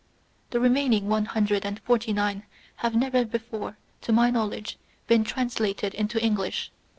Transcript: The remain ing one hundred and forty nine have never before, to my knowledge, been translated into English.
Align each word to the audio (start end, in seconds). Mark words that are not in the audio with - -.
The 0.49 0.59
remain 0.59 0.93
ing 0.93 1.09
one 1.09 1.25
hundred 1.25 1.63
and 1.63 1.79
forty 1.81 2.11
nine 2.11 2.41
have 2.77 2.95
never 2.95 3.23
before, 3.23 3.77
to 4.01 4.11
my 4.11 4.31
knowledge, 4.31 4.79
been 5.05 5.23
translated 5.23 5.93
into 5.93 6.19
English. 6.25 6.71